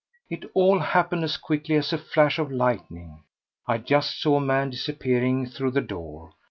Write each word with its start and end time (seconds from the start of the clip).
It 0.31 0.49
all 0.55 0.79
happened 0.79 1.23
as 1.25 1.37
quickly 1.37 1.75
as 1.75 1.93
a 1.93 1.97
flash 1.99 2.39
of 2.39 2.51
lightning. 2.51 3.21
I 3.67 3.77
just 3.77 4.19
saw 4.19 4.37
a 4.37 4.41
man 4.41 4.71
disappearing 4.71 5.45
through 5.45 5.69
the 5.73 5.81
door. 5.81 6.31